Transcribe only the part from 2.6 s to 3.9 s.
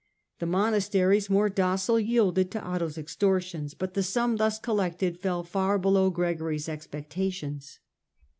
Otho's extortions,